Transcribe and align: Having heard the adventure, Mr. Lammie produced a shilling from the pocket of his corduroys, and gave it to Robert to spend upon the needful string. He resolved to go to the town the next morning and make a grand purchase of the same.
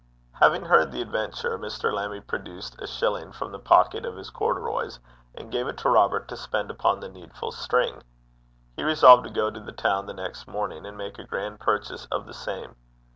Having 0.39 0.63
heard 0.65 0.91
the 0.91 0.99
adventure, 1.03 1.59
Mr. 1.59 1.93
Lammie 1.93 2.21
produced 2.25 2.75
a 2.81 2.87
shilling 2.87 3.31
from 3.31 3.51
the 3.51 3.59
pocket 3.59 4.03
of 4.03 4.15
his 4.17 4.31
corduroys, 4.31 4.99
and 5.35 5.51
gave 5.51 5.67
it 5.67 5.77
to 5.77 5.89
Robert 5.91 6.27
to 6.29 6.35
spend 6.35 6.71
upon 6.71 6.99
the 7.01 7.07
needful 7.07 7.51
string. 7.51 8.01
He 8.75 8.83
resolved 8.83 9.25
to 9.25 9.29
go 9.29 9.51
to 9.51 9.59
the 9.59 9.71
town 9.71 10.07
the 10.07 10.15
next 10.15 10.47
morning 10.47 10.87
and 10.87 10.97
make 10.97 11.19
a 11.19 11.23
grand 11.23 11.59
purchase 11.59 12.07
of 12.07 12.25
the 12.25 12.33
same. 12.33 12.77